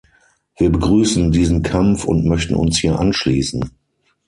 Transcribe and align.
Wir 0.57 0.71
begrüßen 0.71 1.31
diesen 1.31 1.61
Kampf 1.61 2.05
und 2.05 2.25
möchten 2.25 2.55
uns 2.55 2.79
hier 2.79 2.97
anschließen. 2.97 3.69